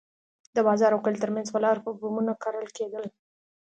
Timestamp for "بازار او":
0.67-1.03